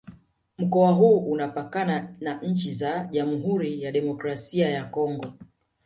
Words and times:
Mkoa 0.57 0.91
huu 0.91 1.25
Lunapakana 1.29 2.15
na 2.21 2.41
nchi 2.41 2.73
za 2.73 3.05
Jamhuri 3.11 3.81
ya 3.81 3.91
Kidemokrasi 3.91 4.59
ya 4.59 4.85
Kongo 4.85 5.33